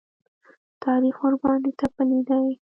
تاریخ 0.83 1.15
ورباندې 1.23 1.71
تپلی 1.79 2.19
دی. 2.29 2.47